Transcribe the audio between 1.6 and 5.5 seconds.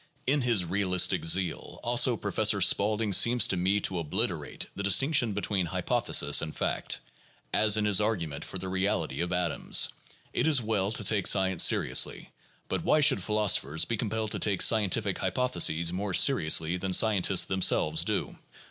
also, Professor Spaulding seems to me to obliterate the distinc tion